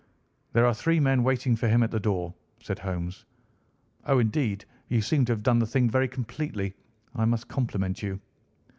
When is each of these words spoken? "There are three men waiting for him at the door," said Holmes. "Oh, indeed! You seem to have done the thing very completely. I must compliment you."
"There 0.53 0.65
are 0.65 0.73
three 0.73 0.99
men 0.99 1.21
waiting 1.23 1.55
for 1.55 1.67
him 1.67 1.83
at 1.83 1.91
the 1.91 1.99
door," 1.99 2.33
said 2.59 2.79
Holmes. 2.79 3.23
"Oh, 4.07 4.17
indeed! 4.17 4.65
You 4.87 4.99
seem 4.99 5.25
to 5.25 5.31
have 5.33 5.43
done 5.43 5.59
the 5.59 5.67
thing 5.67 5.91
very 5.91 6.07
completely. 6.07 6.73
I 7.15 7.25
must 7.25 7.47
compliment 7.47 8.01
you." 8.01 8.19